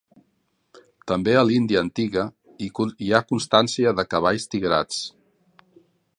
També 1.11 1.35
a 1.41 1.43
l'Índia 1.49 1.83
antiga 1.87 2.25
hi 2.67 3.13
ha 3.19 3.23
constància 3.33 3.95
de 4.01 4.09
cavalls 4.17 4.53
tigrats. 4.55 5.05